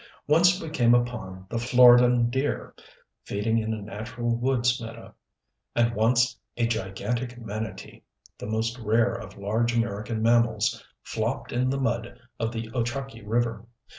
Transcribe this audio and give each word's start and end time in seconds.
Once 0.25 0.59
we 0.59 0.67
came 0.67 0.95
upon 0.95 1.45
the 1.47 1.59
Floridan 1.59 2.31
deer, 2.31 2.73
feeding 3.23 3.59
in 3.59 3.71
a 3.71 3.83
natural 3.83 4.35
woods 4.35 4.81
meadow, 4.81 5.13
and 5.75 5.93
once 5.93 6.35
a 6.57 6.65
gigantic 6.65 7.37
manatee, 7.37 8.01
the 8.39 8.47
most 8.47 8.79
rare 8.79 9.13
of 9.13 9.37
large 9.37 9.75
American 9.77 10.23
mammals, 10.23 10.83
flopped 11.03 11.51
in 11.51 11.69
the 11.69 11.79
mud 11.79 12.19
of 12.39 12.51
the 12.51 12.67
Ochakee 12.73 13.21
River. 13.21 13.63